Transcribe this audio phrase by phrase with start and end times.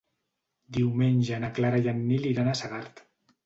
[0.77, 3.09] Diumenge na Clara i en Nil iran a Segart.